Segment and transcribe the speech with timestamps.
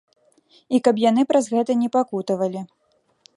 [0.77, 2.65] І каб яны праз гэта не пакутавалі.